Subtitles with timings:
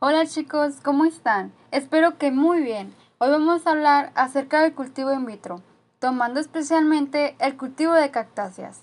[0.00, 1.52] Hola chicos, ¿cómo están?
[1.72, 2.94] Espero que muy bien.
[3.18, 5.60] Hoy vamos a hablar acerca del cultivo in vitro,
[5.98, 8.82] tomando especialmente el cultivo de cactáceas,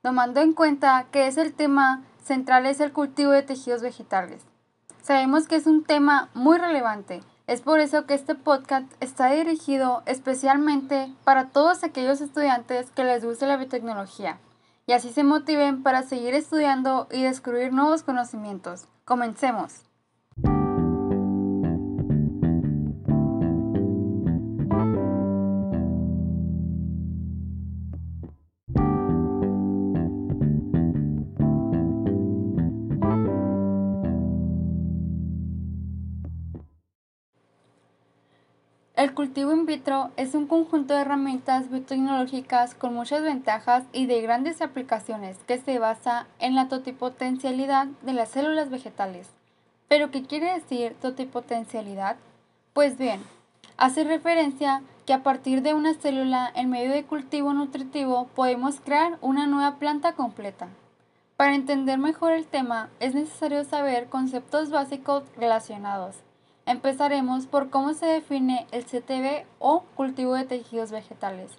[0.00, 4.46] tomando en cuenta que es el tema central es el cultivo de tejidos vegetales.
[5.02, 10.02] Sabemos que es un tema muy relevante, es por eso que este podcast está dirigido
[10.06, 14.38] especialmente para todos aquellos estudiantes que les guste la biotecnología
[14.86, 18.86] y así se motiven para seguir estudiando y descubrir nuevos conocimientos.
[19.04, 19.82] Comencemos.
[39.04, 44.22] El cultivo in vitro es un conjunto de herramientas biotecnológicas con muchas ventajas y de
[44.22, 49.28] grandes aplicaciones que se basa en la totipotencialidad de las células vegetales.
[49.88, 52.16] ¿Pero qué quiere decir totipotencialidad?
[52.72, 53.20] Pues bien,
[53.76, 59.18] hace referencia que a partir de una célula en medio de cultivo nutritivo podemos crear
[59.20, 60.68] una nueva planta completa.
[61.36, 66.23] Para entender mejor el tema es necesario saber conceptos básicos relacionados
[66.66, 71.52] Empezaremos por cómo se define el CTB o cultivo de tejidos vegetales.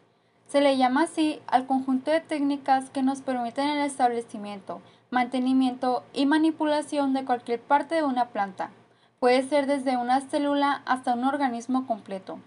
[0.48, 6.26] Se le llama así al conjunto de técnicas que nos permiten el establecimiento, mantenimiento y
[6.26, 8.72] manipulación de cualquier parte de una planta.
[9.20, 12.40] Puede ser desde una célula hasta un organismo completo.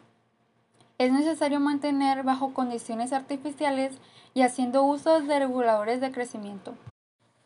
[0.99, 3.97] Es necesario mantener bajo condiciones artificiales
[4.35, 6.75] y haciendo uso de reguladores de crecimiento,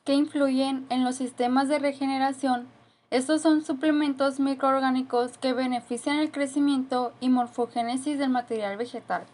[0.05, 2.67] que influyen en los sistemas de regeneración
[3.13, 9.25] estos son suplementos microorgánicos que benefician el crecimiento y morfogénesis del material vegetal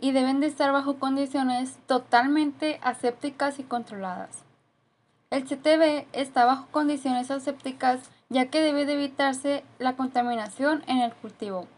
[0.00, 4.42] y deben de estar bajo condiciones totalmente asépticas y controladas.
[5.28, 8.00] El CTB está bajo condiciones asépticas
[8.30, 11.68] ya que debe de evitarse la contaminación en el cultivo,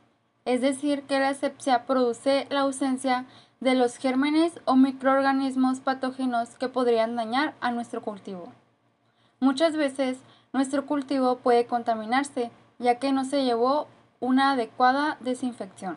[0.44, 3.26] es decir, que la asepsia produce la ausencia
[3.59, 8.53] de los gérmenes o microorganismos patógenos que podrían dañar a nuestro cultivo.
[9.41, 10.19] Muchas veces
[10.52, 13.86] nuestro cultivo puede contaminarse ya que no se llevó
[14.20, 15.96] una adecuada desinfección.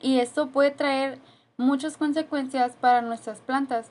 [0.00, 1.18] Y esto puede traer
[1.56, 3.86] muchas consecuencias para nuestras plantas.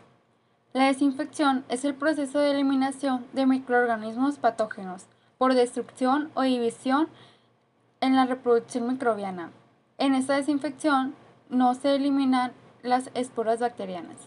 [0.73, 5.05] La desinfección es el proceso de eliminación de microorganismos patógenos
[5.37, 7.07] por destrucción o división
[8.01, 9.51] en la reproducción microbiana.
[9.97, 11.15] En esta desinfección
[11.49, 12.51] no se eliminan
[12.83, 14.17] las esporas bacterianas.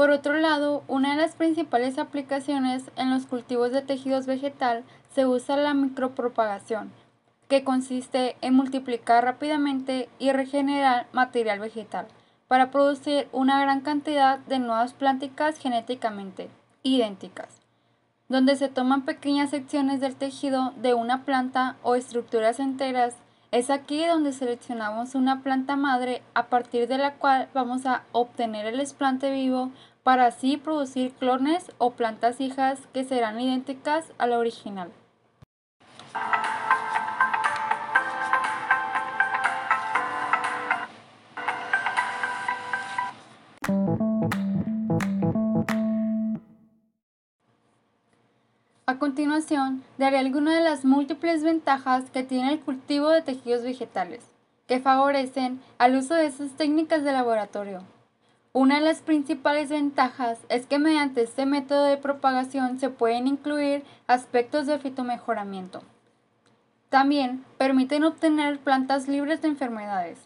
[0.00, 4.82] Por otro lado, una de las principales aplicaciones en los cultivos de tejidos vegetal
[5.14, 6.90] se usa la micropropagación,
[7.48, 12.06] que consiste en multiplicar rápidamente y regenerar material vegetal
[12.48, 16.48] para producir una gran cantidad de nuevas plánticas genéticamente
[16.82, 17.60] idénticas,
[18.30, 23.16] donde se toman pequeñas secciones del tejido de una planta o estructuras enteras.
[23.52, 28.64] Es aquí donde seleccionamos una planta madre a partir de la cual vamos a obtener
[28.64, 29.72] el esplante vivo
[30.10, 34.90] para así producir clones o plantas hijas que serán idénticas a la original.
[48.86, 54.24] A continuación, daré algunas de las múltiples ventajas que tiene el cultivo de tejidos vegetales,
[54.66, 57.99] que favorecen al uso de estas técnicas de laboratorio.
[58.52, 63.84] Una de las principales ventajas es que mediante este método de propagación se pueden incluir
[64.08, 65.82] aspectos de fitomejoramiento.
[66.88, 70.18] También permiten obtener plantas libres de enfermedades.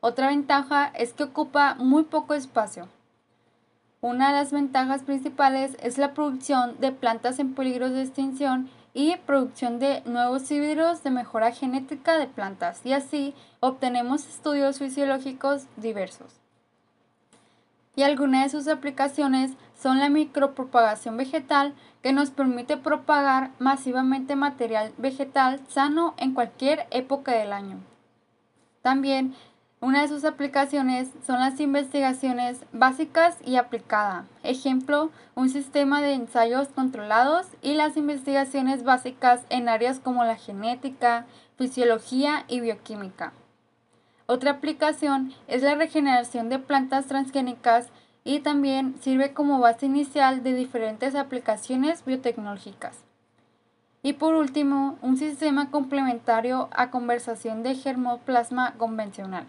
[0.00, 2.88] Otra ventaja es que ocupa muy poco espacio.
[4.00, 9.14] Una de las ventajas principales es la producción de plantas en peligro de extinción y
[9.26, 16.43] producción de nuevos híbridos de mejora genética de plantas y así obtenemos estudios fisiológicos diversos
[17.96, 24.92] y algunas de sus aplicaciones son la micropropagación vegetal que nos permite propagar masivamente material
[24.98, 27.78] vegetal sano en cualquier época del año.
[28.82, 29.34] También
[29.84, 34.24] una de sus aplicaciones son las investigaciones básicas y aplicada.
[34.42, 41.26] Ejemplo, un sistema de ensayos controlados y las investigaciones básicas en áreas como la genética,
[41.58, 43.34] fisiología y bioquímica.
[44.26, 47.88] Otra aplicación es la regeneración de plantas transgénicas
[48.24, 53.04] y también sirve como base inicial de diferentes aplicaciones biotecnológicas.
[54.02, 59.46] Y por último, un sistema complementario a conversación de germoplasma convencional.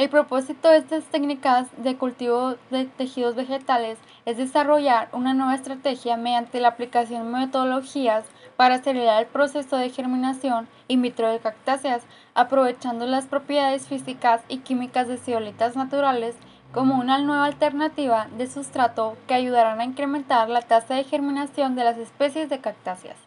[0.00, 6.16] El propósito de estas técnicas de cultivo de tejidos vegetales es desarrollar una nueva estrategia
[6.16, 8.24] mediante la aplicación de metodologías
[8.56, 12.02] para acelerar el proceso de germinación in vitro de cactáceas,
[12.32, 16.34] aprovechando las propiedades físicas y químicas de ceolitas naturales
[16.72, 21.84] como una nueva alternativa de sustrato que ayudarán a incrementar la tasa de germinación de
[21.84, 23.18] las especies de cactáceas.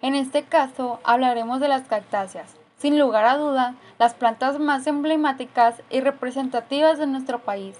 [0.00, 5.82] En este caso hablaremos de las cactáceas sin lugar a duda, las plantas más emblemáticas
[5.90, 7.76] y representativas de nuestro país.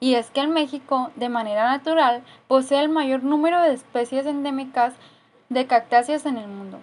[0.00, 4.94] Y es que en México, de manera natural, posee el mayor número de especies endémicas
[5.50, 6.78] de cactáceas en el mundo.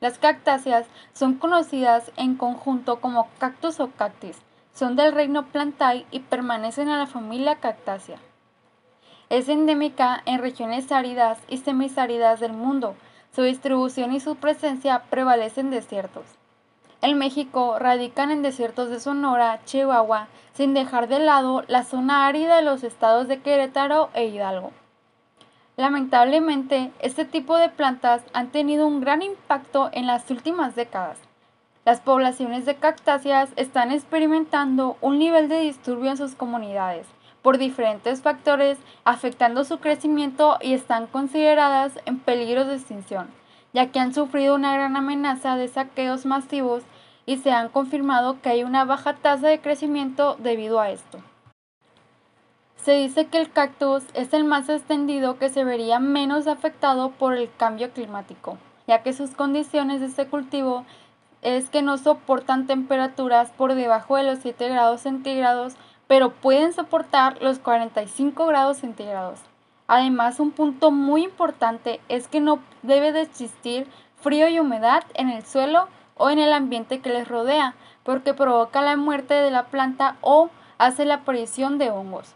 [0.00, 4.38] Las cactáceas son conocidas en conjunto como cactus o cactis.
[4.72, 8.18] Son del reino Plantae y permanecen en la familia Cactácea.
[9.30, 12.94] Es endémica en regiones áridas y semisáridas del mundo.
[13.34, 16.26] Su distribución y su presencia prevalecen desiertos.
[17.04, 22.56] En México radican en desiertos de Sonora, Chihuahua, sin dejar de lado la zona árida
[22.56, 24.72] de los estados de Querétaro e Hidalgo.
[25.76, 31.18] Lamentablemente, este tipo de plantas han tenido un gran impacto en las últimas décadas.
[31.84, 37.06] Las poblaciones de cactáceas están experimentando un nivel de disturbio en sus comunidades
[37.42, 43.28] por diferentes factores afectando su crecimiento y están consideradas en peligro de extinción,
[43.74, 46.82] ya que han sufrido una gran amenaza de saqueos masivos
[47.26, 51.18] y se han confirmado que hay una baja tasa de crecimiento debido a esto.
[52.76, 57.34] Se dice que el cactus es el más extendido que se vería menos afectado por
[57.34, 60.84] el cambio climático, ya que sus condiciones de este cultivo
[61.40, 65.76] es que no soportan temperaturas por debajo de los 7 grados centígrados,
[66.06, 69.40] pero pueden soportar los 45 grados centígrados.
[69.86, 73.86] Además, un punto muy importante es que no debe de existir
[74.16, 78.82] frío y humedad en el suelo o en el ambiente que les rodea, porque provoca
[78.82, 82.34] la muerte de la planta o hace la aparición de hongos.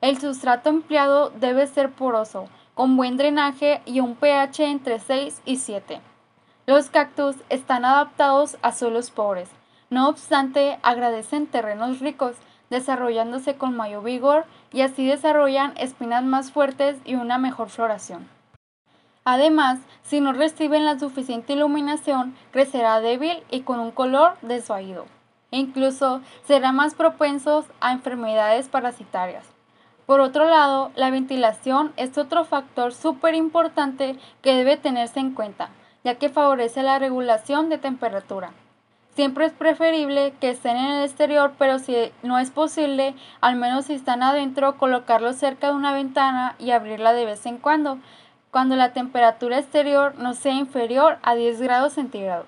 [0.00, 5.56] El sustrato empleado debe ser poroso, con buen drenaje y un pH entre 6 y
[5.56, 6.00] 7.
[6.66, 9.48] Los cactus están adaptados a suelos pobres,
[9.90, 12.36] no obstante agradecen terrenos ricos,
[12.70, 18.28] desarrollándose con mayor vigor y así desarrollan espinas más fuertes y una mejor floración.
[19.24, 25.06] Además, si no reciben la suficiente iluminación, crecerá débil y con un color desvaído.
[25.50, 29.46] Incluso será más propensos a enfermedades parasitarias.
[30.04, 35.70] Por otro lado, la ventilación es otro factor súper importante que debe tenerse en cuenta,
[36.02, 38.50] ya que favorece la regulación de temperatura.
[39.14, 41.94] Siempre es preferible que estén en el exterior, pero si
[42.24, 47.12] no es posible, al menos si están adentro, colocarlos cerca de una ventana y abrirla
[47.12, 47.98] de vez en cuando,
[48.54, 52.46] cuando la temperatura exterior no sea inferior a 10 grados centígrados.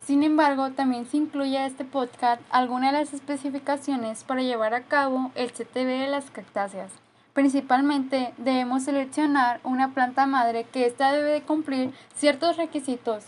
[0.00, 4.84] Sin embargo, también se incluye a este podcast algunas de las especificaciones para llevar a
[4.84, 6.90] cabo el CTV de las cactáceas.
[7.34, 13.26] Principalmente debemos seleccionar una planta madre que ésta debe de cumplir ciertos requisitos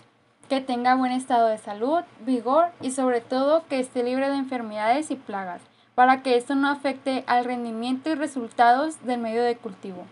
[0.49, 5.11] que tenga buen estado de salud, vigor y sobre todo que esté libre de enfermedades
[5.11, 5.63] y plagas,
[5.95, 10.07] para que esto no afecte al rendimiento y resultados del medio de cultivo.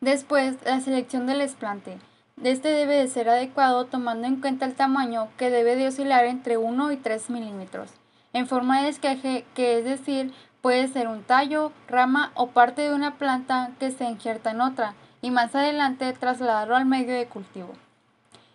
[0.00, 1.98] Después, la selección del esplante.
[2.42, 6.56] Este debe de ser adecuado tomando en cuenta el tamaño que debe de oscilar entre
[6.56, 7.90] 1 y 3 milímetros,
[8.32, 12.94] en forma de esqueje, que es decir, puede ser un tallo, rama o parte de
[12.94, 17.72] una planta que se injerta en otra, y más adelante trasladarlo al medio de cultivo.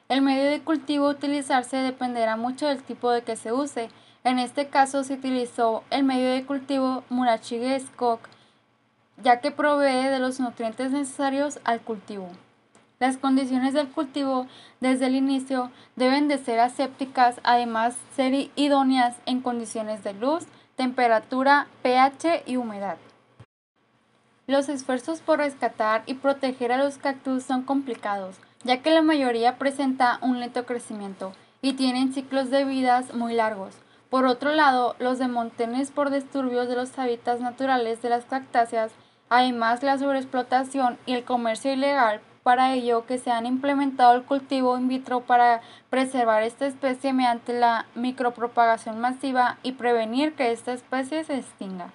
[0.09, 3.89] El medio de cultivo a utilizarse dependerá mucho del tipo de que se use.
[4.23, 8.19] En este caso se utilizó el medio de cultivo Murachige Skok,
[9.21, 12.27] ya que provee de los nutrientes necesarios al cultivo.
[12.97, 14.47] Las condiciones del cultivo
[14.79, 21.67] desde el inicio deben de ser asépticas, además ser idóneas en condiciones de luz, temperatura,
[21.83, 22.97] pH y humedad.
[24.47, 29.57] Los esfuerzos por rescatar y proteger a los cactus son complicados, ya que la mayoría
[29.57, 33.75] presenta un lento crecimiento y tienen ciclos de vidas muy largos.
[34.09, 38.91] Por otro lado, los demontones por disturbios de los hábitats naturales de las cactáceas,
[39.29, 44.77] además la sobreexplotación y el comercio ilegal para ello que se han implementado el cultivo
[44.77, 51.23] in vitro para preservar esta especie mediante la micropropagación masiva y prevenir que esta especie
[51.23, 51.91] se extinga.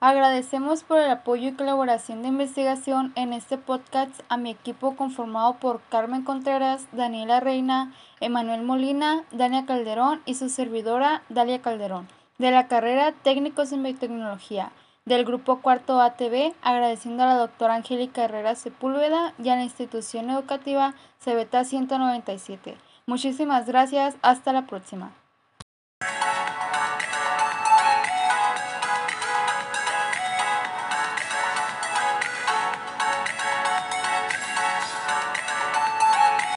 [0.00, 5.54] Agradecemos por el apoyo y colaboración de investigación en este podcast a mi equipo conformado
[5.54, 12.06] por Carmen Contreras, Daniela Reina, Emanuel Molina, Dania Calderón y su servidora Dalia Calderón,
[12.38, 14.70] de la carrera Técnicos en Biotecnología,
[15.04, 20.30] del grupo Cuarto ATV, agradeciendo a la doctora Angélica Herrera Sepúlveda y a la institución
[20.30, 22.76] educativa Cebeta 197.
[23.06, 25.10] Muchísimas gracias, hasta la próxima.